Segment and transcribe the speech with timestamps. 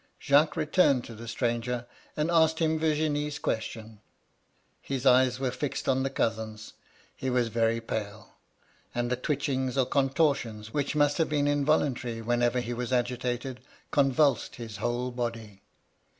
[0.01, 1.85] ^* Jacques returned to the stranger,
[2.17, 3.99] and asked him Vir^nie's question.
[4.81, 6.73] His eyes were fixed on the cousins;'
[7.15, 8.29] he was very pale,
[8.95, 13.59] and the twitchings or con tortions, which must hare been involuntary whenever he was a^tated,
[13.91, 15.61] convulsed his whole body.